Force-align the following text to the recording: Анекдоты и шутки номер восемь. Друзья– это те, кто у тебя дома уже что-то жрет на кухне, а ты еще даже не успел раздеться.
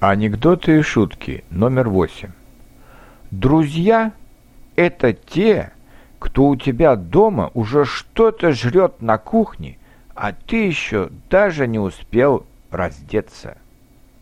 Анекдоты 0.00 0.78
и 0.78 0.82
шутки 0.82 1.42
номер 1.50 1.88
восемь. 1.88 2.30
Друзья– 3.32 4.12
это 4.76 5.12
те, 5.12 5.72
кто 6.20 6.46
у 6.46 6.54
тебя 6.54 6.94
дома 6.94 7.50
уже 7.52 7.84
что-то 7.84 8.52
жрет 8.52 9.02
на 9.02 9.18
кухне, 9.18 9.76
а 10.14 10.30
ты 10.30 10.66
еще 10.66 11.10
даже 11.28 11.66
не 11.66 11.80
успел 11.80 12.46
раздеться. 12.70 13.58